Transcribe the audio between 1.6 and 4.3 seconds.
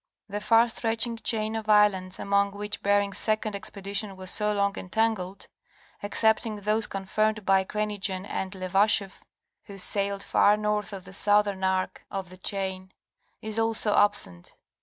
islands, among which Bering's second expedi tion